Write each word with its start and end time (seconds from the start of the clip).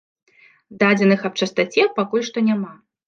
Дадзеных 0.83 1.21
аб 1.29 1.33
частаце 1.41 1.81
пакуль 1.99 2.27
што 2.31 2.37
няма. 2.49 2.73